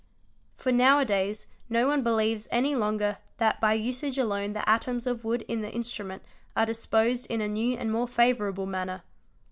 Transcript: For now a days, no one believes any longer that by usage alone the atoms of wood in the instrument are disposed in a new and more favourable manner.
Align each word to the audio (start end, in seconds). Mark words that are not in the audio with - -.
For 0.55 0.71
now 0.71 0.97
a 0.97 1.05
days, 1.05 1.45
no 1.69 1.85
one 1.85 2.01
believes 2.01 2.47
any 2.51 2.73
longer 2.75 3.19
that 3.37 3.61
by 3.61 3.73
usage 3.73 4.17
alone 4.17 4.53
the 4.53 4.67
atoms 4.67 5.05
of 5.05 5.23
wood 5.23 5.45
in 5.47 5.61
the 5.61 5.69
instrument 5.71 6.23
are 6.57 6.65
disposed 6.65 7.27
in 7.29 7.39
a 7.39 7.47
new 7.47 7.77
and 7.77 7.91
more 7.91 8.07
favourable 8.07 8.65
manner. 8.65 9.03